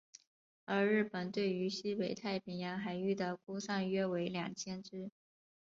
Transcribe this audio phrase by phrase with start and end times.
[0.65, 5.11] 而日本对于西北太平洋海域的估算约为二千只。